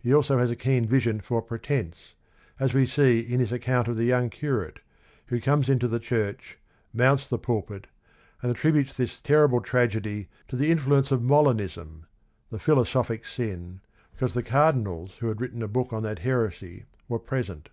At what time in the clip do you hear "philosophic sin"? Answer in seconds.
12.60-13.80